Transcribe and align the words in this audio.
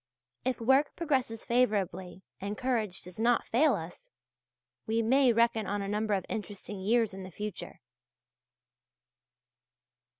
If 0.43 0.59
work 0.59 0.95
progresses 0.95 1.45
favourably 1.45 2.23
and 2.39 2.57
courage 2.57 3.01
does 3.03 3.19
not 3.19 3.45
fail 3.45 3.75
us, 3.75 4.09
we 4.87 5.03
may 5.03 5.31
reckon 5.31 5.67
on 5.67 5.83
a 5.83 5.87
number 5.87 6.15
of 6.15 6.25
interesting 6.27 6.79
years 6.79 7.13
in 7.13 7.21
the 7.21 7.29
future. 7.29 7.79